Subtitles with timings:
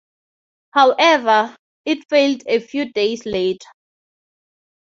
[0.71, 1.55] However,
[1.85, 3.69] it failed a few days later.